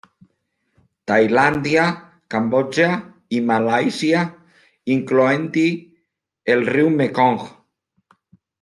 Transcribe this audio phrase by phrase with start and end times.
[1.09, 1.83] Tailàndia,
[2.35, 2.87] Cambodja
[3.39, 4.25] i Malàisia,
[4.97, 5.69] incloent-hi
[6.55, 7.41] el riu Mekong.